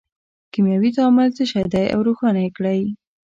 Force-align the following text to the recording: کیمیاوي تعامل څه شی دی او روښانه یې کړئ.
کیمیاوي 0.51 0.91
تعامل 0.97 1.27
څه 1.37 1.43
شی 1.51 1.63
دی 1.73 1.85
او 1.93 1.99
روښانه 2.07 2.39
یې 2.45 2.51
کړئ. 2.57 2.81